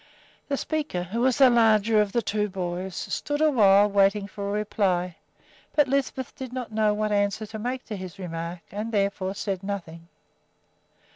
The 0.47 0.57
speaker, 0.57 1.03
who 1.03 1.21
was 1.21 1.37
the 1.37 1.51
larger 1.51 2.01
of 2.01 2.11
the 2.11 2.23
two 2.23 2.49
boys, 2.49 2.95
stood 2.95 3.39
awhile 3.39 3.87
waiting 3.87 4.25
for 4.25 4.49
a 4.49 4.51
reply; 4.51 5.17
but 5.75 5.87
Lisbeth 5.87 6.35
did 6.35 6.51
not 6.51 6.71
know 6.71 6.91
what 6.91 7.11
answer 7.11 7.45
to 7.45 7.59
make 7.59 7.85
to 7.85 7.95
his 7.95 8.17
remark 8.17 8.61
and 8.71 8.91
therefore 8.91 9.35
said 9.35 9.61
nothing. 9.61 10.07